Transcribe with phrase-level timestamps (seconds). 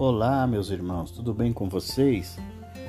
[0.00, 2.38] Olá, meus irmãos, tudo bem com vocês?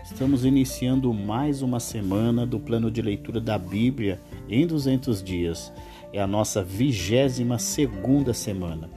[0.02, 5.74] Estamos iniciando mais uma semana do plano de leitura da Bíblia em 200 dias.
[6.14, 8.90] É a nossa vigésima segunda semana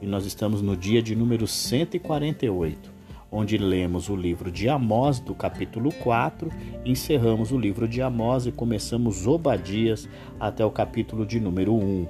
[0.00, 2.92] e nós estamos no dia de número 148,
[3.32, 6.48] onde lemos o livro de Amós, do capítulo 4,
[6.84, 10.08] encerramos o livro de Amós e começamos Obadias
[10.38, 12.06] até o capítulo de número 1.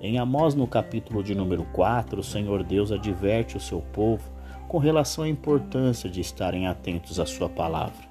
[0.00, 4.30] Em Amós, no capítulo de número 4, o Senhor Deus adverte o seu povo
[4.72, 8.08] com relação à importância de estarem atentos à sua palavra,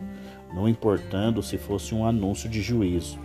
[0.53, 3.17] não importando se fosse um anúncio de juízo.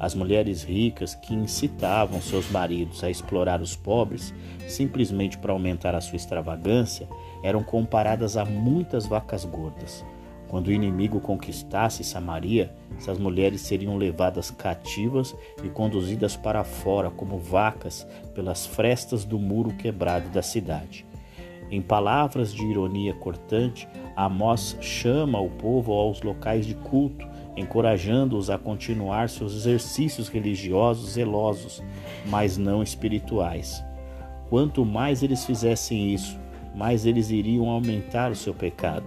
[0.00, 4.34] As mulheres ricas que incitavam seus maridos a explorar os pobres
[4.66, 7.08] simplesmente para aumentar a sua extravagância
[7.44, 10.04] eram comparadas a muitas vacas gordas.
[10.48, 17.38] Quando o inimigo conquistasse Samaria, essas mulheres seriam levadas cativas e conduzidas para fora como
[17.38, 18.04] vacas
[18.34, 21.11] pelas frestas do muro quebrado da cidade.
[21.72, 28.58] Em palavras de ironia cortante, Amós chama o povo aos locais de culto, encorajando-os a
[28.58, 31.82] continuar seus exercícios religiosos zelosos,
[32.26, 33.82] mas não espirituais.
[34.50, 36.38] Quanto mais eles fizessem isso,
[36.74, 39.06] mais eles iriam aumentar o seu pecado.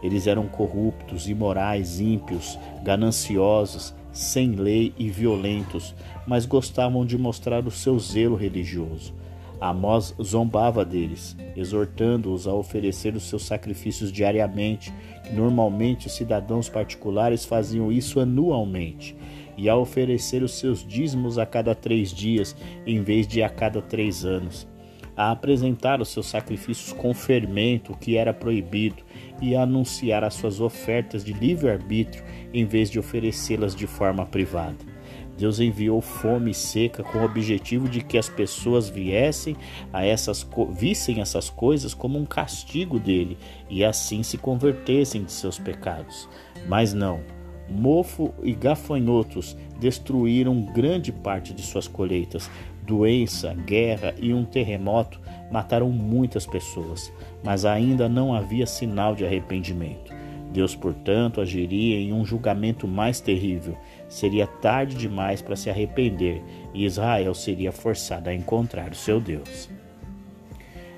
[0.00, 5.92] Eles eram corruptos, imorais, ímpios, gananciosos, sem lei e violentos,
[6.24, 9.12] mas gostavam de mostrar o seu zelo religioso.
[9.60, 14.92] Amós zombava deles, exortando-os a oferecer os seus sacrifícios diariamente,
[15.24, 19.16] que normalmente os cidadãos particulares faziam isso anualmente,
[19.56, 22.54] e a oferecer os seus dízimos a cada três dias,
[22.86, 24.68] em vez de a cada três anos,
[25.16, 29.02] a apresentar os seus sacrifícios com fermento, o que era proibido,
[29.40, 34.95] e a anunciar as suas ofertas de livre-arbítrio, em vez de oferecê-las de forma privada.
[35.36, 39.56] Deus enviou fome seca com o objetivo de que as pessoas viessem
[39.92, 43.36] a essas vissem essas coisas como um castigo dele
[43.68, 46.28] e assim se convertessem de seus pecados.
[46.68, 47.20] Mas não.
[47.68, 52.50] Mofo e gafanhotos destruíram grande parte de suas colheitas.
[52.82, 57.12] Doença, guerra e um terremoto mataram muitas pessoas,
[57.42, 60.14] mas ainda não havia sinal de arrependimento.
[60.52, 63.76] Deus, portanto, agiria em um julgamento mais terrível.
[64.08, 69.68] Seria tarde demais para se arrepender e Israel seria forçada a encontrar o seu Deus.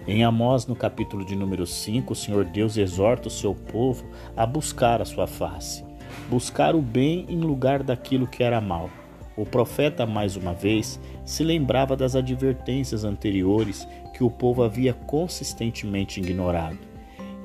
[0.06, 4.46] Em Amós, no capítulo de número 5, o Senhor Deus exorta o seu povo a
[4.46, 5.84] buscar a sua face,
[6.30, 8.88] buscar o bem em lugar daquilo que era mal.
[9.36, 16.20] O profeta, mais uma vez, se lembrava das advertências anteriores que o povo havia consistentemente
[16.20, 16.78] ignorado.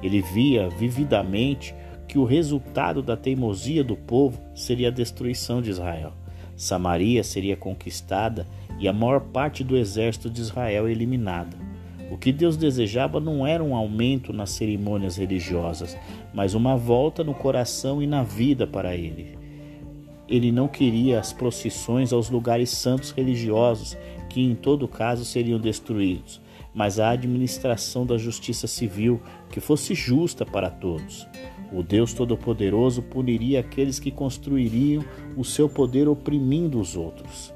[0.01, 1.75] Ele via vividamente
[2.13, 6.13] que o resultado da teimosia do povo seria a destruição de Israel.
[6.55, 8.45] Samaria seria conquistada
[8.77, 11.57] e a maior parte do exército de Israel eliminada.
[12.11, 15.97] O que Deus desejava não era um aumento nas cerimônias religiosas,
[16.31, 19.35] mas uma volta no coração e na vida para ele.
[20.29, 23.97] Ele não queria as procissões aos lugares santos religiosos,
[24.29, 26.39] que em todo caso seriam destruídos,
[26.75, 29.19] mas a administração da justiça civil,
[29.49, 31.27] que fosse justa para todos.
[31.73, 35.03] O Deus Todo-Poderoso puniria aqueles que construiriam
[35.35, 37.51] o seu poder oprimindo os outros.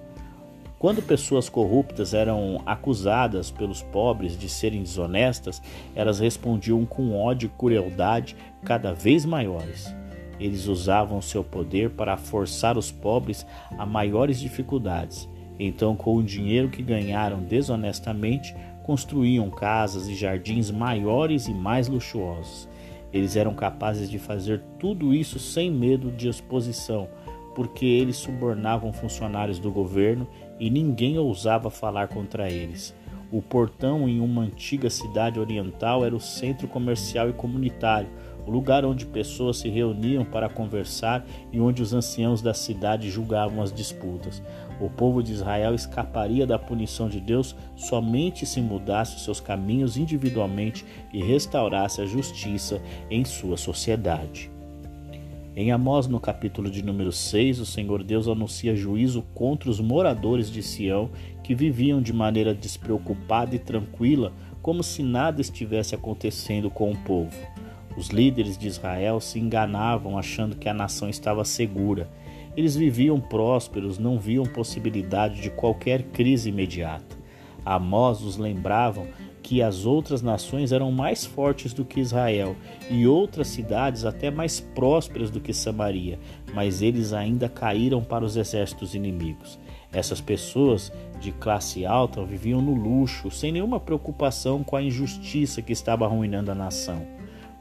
[0.79, 5.61] Quando pessoas corruptas eram acusadas pelos pobres de serem desonestas,
[5.95, 9.93] elas respondiam com ódio e crueldade cada vez maiores.
[10.39, 13.45] Eles usavam seu poder para forçar os pobres
[13.77, 15.27] a maiores dificuldades.
[15.59, 22.69] Então, com o dinheiro que ganharam desonestamente, construíam casas e jardins maiores e mais luxuosos.
[23.17, 27.09] Eles eram capazes de fazer tudo isso sem medo de exposição,
[27.55, 30.27] porque eles subornavam funcionários do governo
[30.59, 32.93] e ninguém ousava falar contra eles.
[33.31, 38.07] O portão em uma antiga cidade oriental era o centro comercial e comunitário,
[38.45, 43.63] o lugar onde pessoas se reuniam para conversar e onde os anciãos da cidade julgavam
[43.63, 44.43] as disputas.
[44.79, 50.85] O povo de Israel escaparia da punição de Deus somente se mudasse seus caminhos individualmente
[51.11, 54.51] e restaurasse a justiça em sua sociedade.
[55.55, 60.51] Em Amós, no capítulo de número 6, o Senhor Deus anuncia juízo contra os moradores
[60.51, 61.09] de Sião
[61.43, 64.31] que viviam de maneira despreocupada e tranquila,
[64.61, 67.35] como se nada estivesse acontecendo com o povo.
[67.97, 72.07] Os líderes de Israel se enganavam achando que a nação estava segura.
[72.57, 77.15] Eles viviam prósperos, não viam possibilidade de qualquer crise imediata.
[77.63, 79.07] Amós os lembravam
[79.43, 82.55] que as outras nações eram mais fortes do que Israel
[82.89, 86.19] e outras cidades até mais prósperas do que Samaria,
[86.53, 89.59] mas eles ainda caíram para os exércitos inimigos.
[89.93, 95.71] Essas pessoas de classe alta viviam no luxo, sem nenhuma preocupação com a injustiça que
[95.71, 97.16] estava arruinando a nação.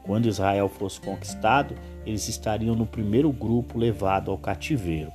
[0.07, 1.75] Quando Israel fosse conquistado,
[2.05, 5.11] eles estariam no primeiro grupo levado ao cativeiro.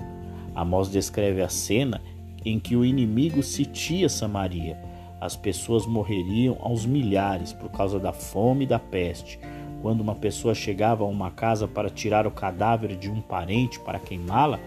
[0.54, 2.02] Amós descreve a cena
[2.44, 4.78] em que o inimigo sitia Samaria.
[5.18, 9.40] As pessoas morreriam aos milhares por causa da fome e da peste.
[9.80, 13.98] Quando uma pessoa chegava a uma casa para tirar o cadáver de um parente para
[13.98, 14.60] queimá-la,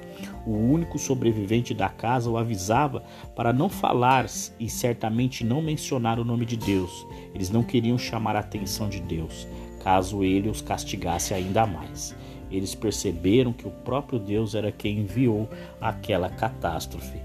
[0.46, 3.04] o único sobrevivente da casa o avisava
[3.36, 4.26] para não falar
[4.60, 7.06] e certamente não mencionar o nome de Deus.
[7.34, 9.48] Eles não queriam chamar a atenção de Deus,
[9.86, 12.16] caso ele os castigasse ainda mais.
[12.50, 15.48] Eles perceberam que o próprio Deus era quem enviou
[15.80, 17.20] aquela catástrofe.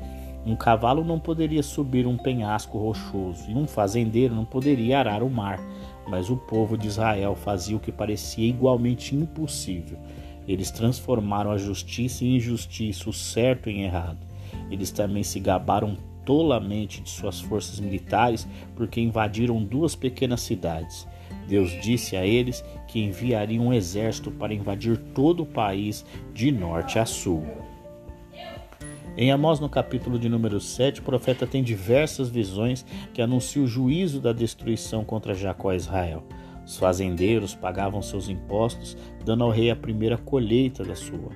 [0.44, 5.30] Um cavalo não poderia subir um penhasco rochoso e um fazendeiro não poderia arar o
[5.30, 5.58] mar,
[6.06, 9.98] mas o povo de Israel fazia o que parecia igualmente impossível.
[10.46, 14.18] Eles transformaram a justiça em injustiça, o certo em errado.
[14.70, 15.96] Eles também se gabaram
[16.26, 18.46] tolamente de suas forças militares
[18.76, 21.08] porque invadiram duas pequenas cidades.
[21.48, 26.98] Deus disse a eles que enviaria um exército para invadir todo o país de norte
[26.98, 27.44] a sul.
[29.16, 33.68] Em Amós, no capítulo de número 7, o profeta tem diversas visões que anunciam o
[33.68, 36.22] juízo da destruição contra Jacó e Israel.
[36.64, 41.32] Os fazendeiros pagavam seus impostos, dando ao rei a primeira colheita da sua.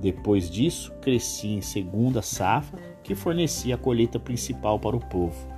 [0.00, 5.55] Depois disso, crescia em segunda safra, que fornecia a colheita principal para o povo.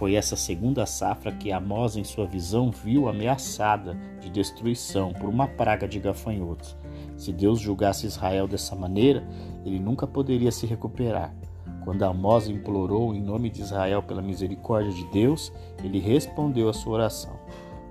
[0.00, 5.46] Foi essa segunda safra que Amós, em sua visão, viu ameaçada de destruição por uma
[5.46, 6.74] praga de gafanhotos.
[7.18, 9.22] Se Deus julgasse Israel dessa maneira,
[9.62, 11.34] ele nunca poderia se recuperar.
[11.84, 15.52] Quando Amós implorou em nome de Israel pela misericórdia de Deus,
[15.84, 17.38] ele respondeu a sua oração.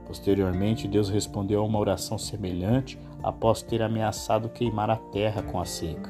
[0.08, 5.66] Posteriormente, Deus respondeu a uma oração semelhante após ter ameaçado queimar a terra com a
[5.66, 6.10] seca.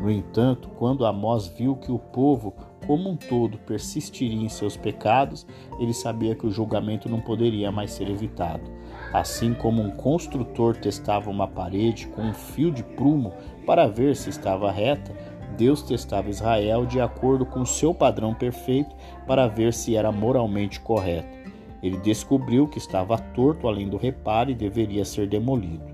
[0.00, 2.54] No entanto, quando Amós viu que o povo
[2.86, 5.46] como um todo persistiria em seus pecados,
[5.78, 8.70] ele sabia que o julgamento não poderia mais ser evitado.
[9.12, 13.32] Assim como um construtor testava uma parede com um fio de prumo
[13.66, 15.14] para ver se estava reta,
[15.56, 18.94] Deus testava Israel de acordo com seu padrão perfeito
[19.26, 21.42] para ver se era moralmente correto.
[21.82, 25.91] Ele descobriu que estava torto além do reparo e deveria ser demolido.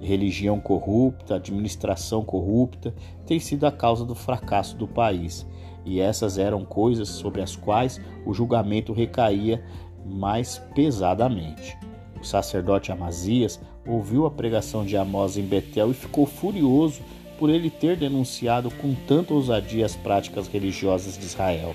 [0.00, 2.94] Religião corrupta, administração corrupta
[3.26, 5.46] tem sido a causa do fracasso do país
[5.84, 9.64] e essas eram coisas sobre as quais o julgamento recaía
[10.04, 11.78] mais pesadamente.
[12.20, 17.00] O sacerdote Amazias ouviu a pregação de Amós em Betel e ficou furioso
[17.38, 21.74] por ele ter denunciado com tanta ousadia as práticas religiosas de Israel.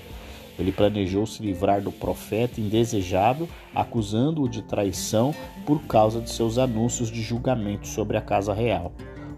[0.58, 5.34] Ele planejou se livrar do profeta indesejável, acusando-o de traição
[5.64, 8.92] por causa de seus anúncios de julgamento sobre a casa real.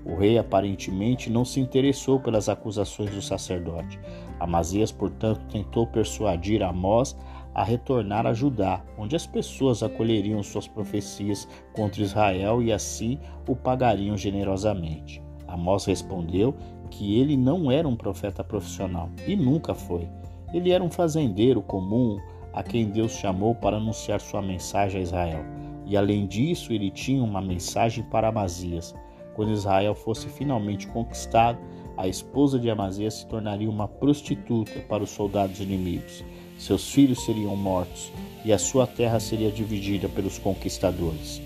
[0.05, 3.99] O rei aparentemente não se interessou pelas acusações do sacerdote.
[4.39, 7.17] Amazias, portanto, tentou persuadir Amós
[7.55, 13.19] a retornar a Judá, onde as pessoas acolheriam suas profecias contra Israel e assim
[13.49, 15.23] o pagariam generosamente.
[15.47, 16.55] Amós respondeu
[16.91, 20.09] que ele não era um profeta profissional e nunca foi.
[20.55, 22.21] Ele era um fazendeiro comum
[22.53, 25.45] a quem Deus chamou para anunciar sua mensagem a Israel.
[25.85, 28.95] E além disso, ele tinha uma mensagem para Amazias.
[29.35, 31.59] Quando Israel fosse finalmente conquistado,
[31.97, 36.25] a esposa de Amazias se tornaria uma prostituta para os soldados inimigos.
[36.57, 38.13] Seus filhos seriam mortos
[38.45, 41.43] e a sua terra seria dividida pelos conquistadores.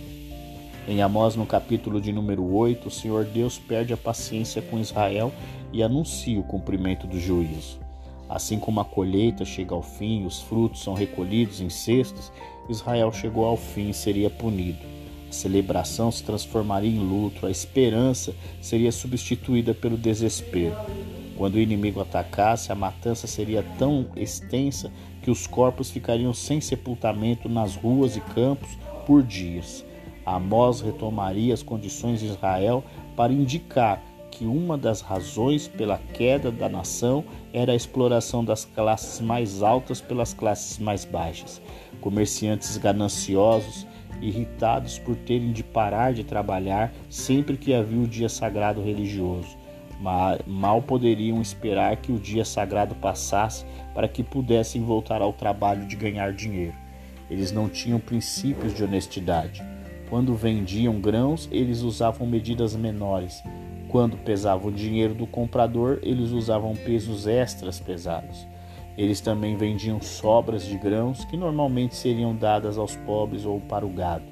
[0.86, 5.32] Em Amós, no capítulo de número 8, o Senhor Deus perde a paciência com Israel
[5.72, 7.88] e anuncia o cumprimento do juízo.
[8.28, 12.30] Assim como a colheita chega ao fim os frutos são recolhidos em cestos,
[12.68, 14.78] Israel chegou ao fim e seria punido.
[15.28, 20.76] A celebração se transformaria em luto, a esperança seria substituída pelo desespero.
[21.37, 24.90] Quando o inimigo atacasse, a matança seria tão extensa
[25.23, 28.70] que os corpos ficariam sem sepultamento nas ruas e campos
[29.06, 29.85] por dias.
[30.26, 32.85] Amós retomaria as condições de Israel
[33.16, 39.20] para indicar que uma das razões pela queda da nação era a exploração das classes
[39.20, 41.61] mais altas pelas classes mais baixas.
[42.00, 43.87] Comerciantes gananciosos
[44.20, 49.56] irritados por terem de parar de trabalhar sempre que havia o dia sagrado religioso.
[50.47, 55.97] Mal poderiam esperar que o dia sagrado passasse para que pudessem voltar ao trabalho de
[55.97, 56.75] ganhar dinheiro.
[57.28, 59.62] Eles não tinham princípios de honestidade.
[60.08, 63.42] Quando vendiam grãos, eles usavam medidas menores.
[63.88, 68.47] Quando pesavam o dinheiro do comprador, eles usavam pesos extras pesados.
[68.99, 73.88] Eles também vendiam sobras de grãos que normalmente seriam dadas aos pobres ou para o
[73.88, 74.25] gado.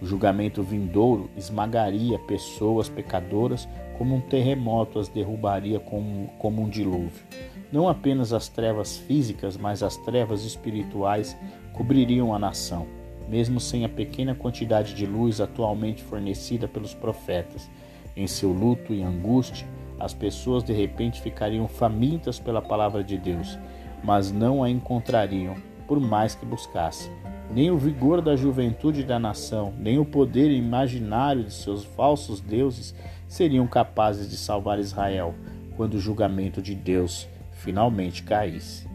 [0.00, 7.24] O julgamento vindouro esmagaria pessoas pecadoras como um terremoto as derrubaria como, como um dilúvio.
[7.72, 11.36] Não apenas as trevas físicas, mas as trevas espirituais
[11.72, 12.86] cobririam a nação.
[13.28, 17.68] mesmo sem a pequena quantidade de luz atualmente fornecida pelos profetas.
[18.16, 19.66] Em seu luto e angústia,
[20.00, 23.58] as pessoas de repente ficariam famintas pela palavra de Deus,
[24.02, 25.54] mas não a encontrariam,
[25.86, 27.12] por mais que buscassem.
[27.50, 32.94] Nem o vigor da juventude da nação, nem o poder imaginário de seus falsos deuses
[33.28, 35.34] seriam capazes de salvar Israel
[35.76, 38.88] quando o julgamento de Deus finalmente caísse.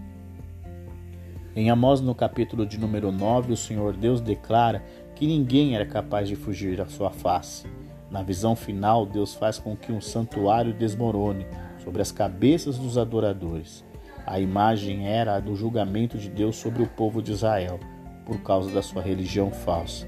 [1.56, 4.84] Em Amós, no capítulo de número 9, o Senhor Deus declara
[5.16, 7.68] que ninguém era capaz de fugir da sua face.
[8.12, 11.48] Na visão final, Deus faz com que um santuário desmorone
[11.82, 13.86] sobre as cabeças dos adoradores.
[14.28, 17.80] A imagem era a do julgamento de Deus sobre o povo de Israel,
[18.26, 20.06] por causa da sua religião falsa.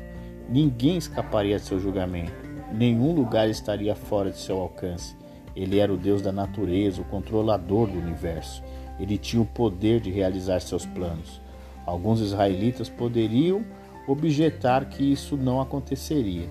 [0.50, 2.34] Ninguém escaparia de seu julgamento,
[2.74, 5.16] nenhum lugar estaria fora de seu alcance.
[5.56, 8.62] Ele era o Deus da natureza, o controlador do universo.
[9.00, 11.42] Ele tinha o poder de realizar seus planos.
[11.86, 13.64] Alguns israelitas poderiam
[14.08, 16.50] objetar que isso não aconteceria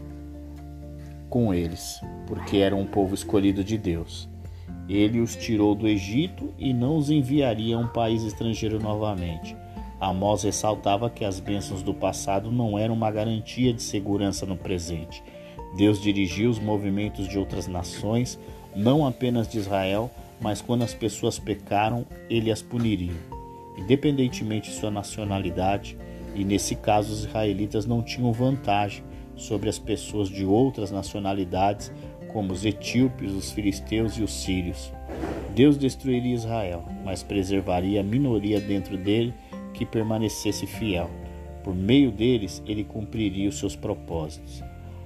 [1.32, 4.28] com eles, porque eram um povo escolhido de Deus.
[4.86, 9.56] Ele os tirou do Egito e não os enviaria a um país estrangeiro novamente.
[9.98, 15.24] Amós ressaltava que as bênçãos do passado não eram uma garantia de segurança no presente.
[15.74, 18.38] Deus dirigiu os movimentos de outras nações,
[18.76, 23.16] não apenas de Israel, mas quando as pessoas pecaram, ele as puniria,
[23.78, 25.96] independentemente de sua nacionalidade,
[26.34, 29.02] e nesse caso os israelitas não tinham vantagem
[29.42, 31.92] sobre as pessoas de outras nacionalidades,
[32.32, 34.92] como os etíopes, os filisteus e os sírios.
[35.54, 39.34] Deus destruiria Israel, mas preservaria a minoria dentro dele
[39.74, 41.10] que permanecesse fiel.
[41.62, 44.62] Por meio deles, ele cumpriria os seus propósitos.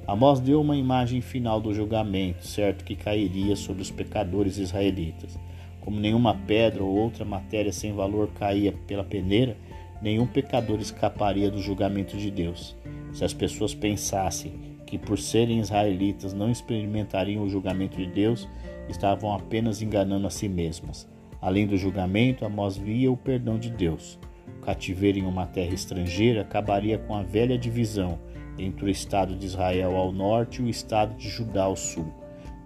[0.07, 5.37] Amós deu uma imagem final do julgamento, certo que cairia sobre os pecadores israelitas.
[5.81, 9.57] Como nenhuma pedra ou outra matéria sem valor caía pela peneira,
[10.07, 12.77] nenhum pecador escaparia do julgamento de Deus.
[13.13, 18.49] Se as pessoas pensassem que por serem israelitas não experimentariam o julgamento de Deus,
[18.89, 21.09] estavam apenas enganando a si mesmas.
[21.43, 24.17] Além do julgamento, Amós via o perdão de Deus.
[24.59, 28.17] O cativeiro em uma terra estrangeira acabaria com a velha divisão
[28.57, 32.07] entre o estado de Israel ao norte e o estado de Judá ao sul.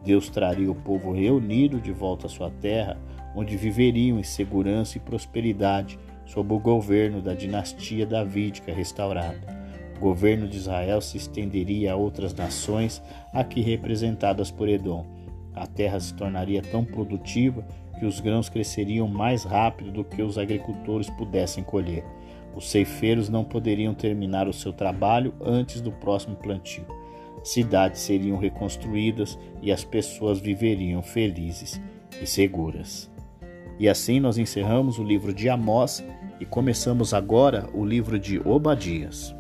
[0.05, 3.01] Deus traria o povo reunido de volta à sua terra,
[3.35, 5.99] onde viveriam em segurança e prosperidade
[6.33, 9.59] sob o governo da dinastia davídica restaurada.
[9.97, 13.03] O governo de Israel se estenderia a outras nações,
[13.35, 15.05] aqui representadas por Edom.
[15.53, 17.67] A terra se tornaria tão produtiva
[17.99, 22.05] que os grãos cresceriam mais rápido do que os agricultores pudessem colher.
[22.55, 26.87] Os ceifeiros não poderiam terminar o seu trabalho antes do próximo plantio.
[27.43, 31.81] Cidades seriam reconstruídas e as pessoas viveriam felizes
[32.23, 33.11] e seguras.
[33.81, 36.05] E assim nós encerramos o livro de Amós
[36.41, 39.35] e começamos agora o livro de Obadias.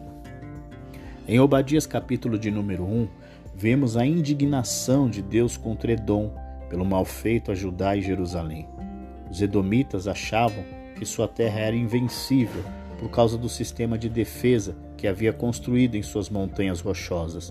[1.26, 3.08] Em Obadias, capítulo de número 1,
[3.56, 6.30] vemos a indignação de Deus contra Edom
[6.68, 8.68] pelo mal feito a Judá e Jerusalém.
[9.30, 10.62] Os edomitas achavam
[10.94, 12.62] que sua terra era invencível
[12.98, 17.50] por causa do sistema de defesa que havia construído em suas montanhas rochosas.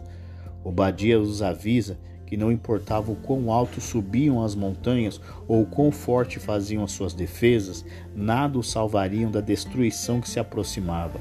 [0.64, 1.98] Obadia os avisa
[2.30, 7.12] que não importava o quão alto subiam as montanhas ou quão forte faziam as suas
[7.12, 7.84] defesas,
[8.16, 11.20] nada os salvariam da destruição que se aproximava.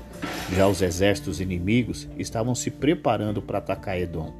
[0.54, 4.34] Já os exércitos inimigos estavam se preparando para atacar Edom.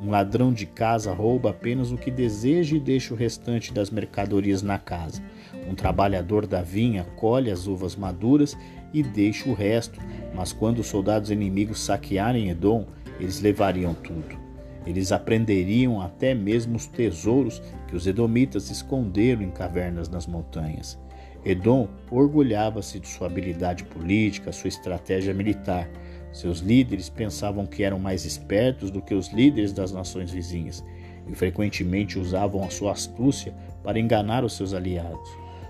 [0.00, 4.62] Um ladrão de casa rouba apenas o que deseja e deixa o restante das mercadorias
[4.62, 5.22] na casa.
[5.68, 8.56] Um trabalhador da vinha colhe as uvas maduras
[8.94, 10.00] e deixa o resto,
[10.34, 12.86] mas quando os soldados inimigos saquearem Edom,
[13.20, 14.45] eles levariam tudo.
[14.86, 20.98] Eles apreenderiam até mesmo os tesouros que os edomitas esconderam em cavernas nas montanhas.
[21.44, 25.88] Edom orgulhava-se de sua habilidade política, sua estratégia militar.
[26.32, 30.84] Seus líderes pensavam que eram mais espertos do que os líderes das nações vizinhas
[31.28, 35.28] e frequentemente usavam a sua astúcia para enganar os seus aliados.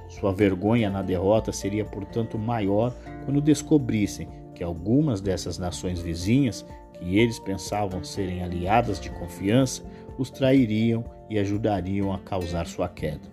[0.08, 2.94] Sua vergonha na derrota seria, portanto, maior
[3.24, 6.64] quando descobrissem que algumas dessas nações vizinhas,
[6.98, 9.82] que eles pensavam serem aliadas de confiança,
[10.18, 13.28] os trairiam e ajudariam a causar sua queda.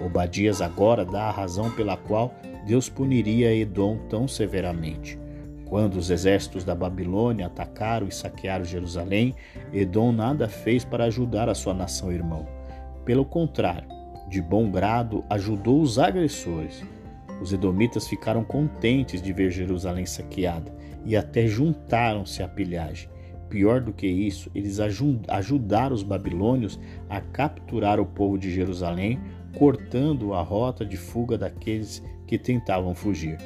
[0.00, 2.34] Obadias agora dá a razão pela qual
[2.66, 5.18] Deus puniria Edom tão severamente.
[5.66, 9.34] Quando os exércitos da Babilônia atacaram e saquearam Jerusalém,
[9.72, 12.46] Edom nada fez para ajudar a sua nação irmão.
[13.04, 13.88] Pelo contrário,
[14.28, 16.84] de bom grado ajudou os agressores.
[17.40, 20.72] Os edomitas ficaram contentes de ver Jerusalém saqueada
[21.04, 23.08] e até juntaram-se à pilhagem.
[23.48, 29.20] Pior do que isso, eles ajudaram os babilônios a capturar o povo de Jerusalém,
[29.58, 33.36] cortando a rota de fuga daqueles que tentavam fugir.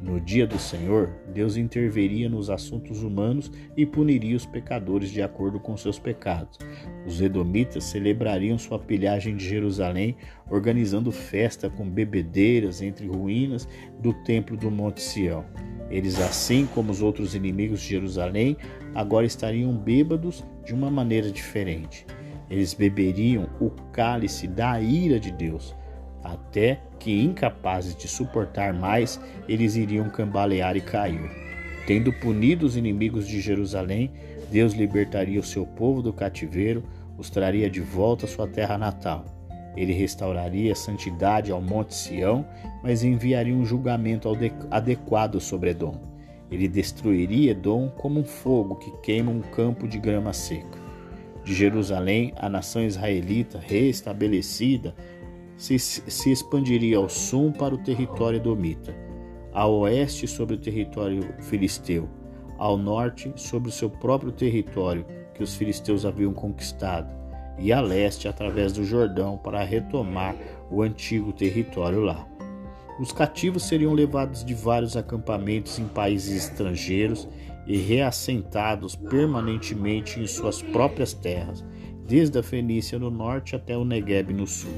[0.00, 5.60] No dia do Senhor, Deus interveria nos assuntos humanos e puniria os pecadores de acordo
[5.60, 6.58] com seus pecados.
[7.06, 10.16] Os edomitas celebrariam sua pilhagem de Jerusalém,
[10.50, 13.68] organizando festa com bebedeiras entre ruínas
[14.00, 15.44] do templo do Monte Sião.
[15.90, 18.56] Eles, assim como os outros inimigos de Jerusalém,
[18.94, 22.06] agora estariam bêbados de uma maneira diferente.
[22.48, 25.74] Eles beberiam o cálice da ira de Deus
[26.22, 31.30] até que, incapazes de suportar mais, eles iriam cambalear e cair.
[31.86, 34.12] Tendo punido os inimigos de Jerusalém,
[34.50, 36.84] Deus libertaria o seu povo do cativeiro,
[37.16, 39.39] os traria de volta à sua terra natal.
[39.76, 42.44] Ele restauraria a santidade ao Monte Sião,
[42.82, 44.28] mas enviaria um julgamento
[44.70, 45.94] adequado sobre Edom.
[46.50, 50.78] Ele destruiria Edom como um fogo que queima um campo de grama seca.
[51.44, 54.94] De Jerusalém, a nação israelita restabelecida
[55.56, 58.94] se, se expandiria ao sul para o território edomita,
[59.52, 62.08] ao oeste sobre o território filisteu,
[62.58, 67.19] ao norte sobre o seu próprio território que os filisteus haviam conquistado,
[67.60, 70.34] e a leste através do Jordão para retomar
[70.70, 72.26] o antigo território lá.
[72.98, 77.28] Os cativos seriam levados de vários acampamentos em países estrangeiros
[77.66, 81.64] e reassentados permanentemente em suas próprias terras,
[82.06, 84.74] desde a Fenícia no norte até o Negueb no sul.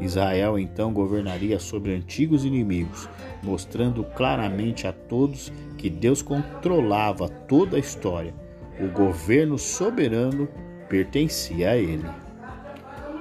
[0.00, 3.08] Israel então governaria sobre antigos inimigos,
[3.42, 8.34] mostrando claramente a todos que Deus controlava toda a história.
[8.80, 10.48] O governo soberano
[10.88, 12.04] pertencia a ele.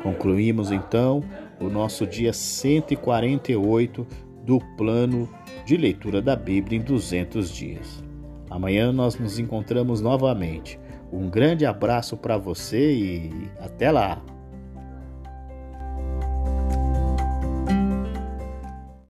[0.03, 1.23] Concluímos então
[1.59, 4.07] o nosso dia 148
[4.45, 5.29] do plano
[5.65, 8.03] de leitura da Bíblia em 200 dias.
[8.49, 10.79] Amanhã nós nos encontramos novamente.
[11.11, 14.21] Um grande abraço para você e até lá!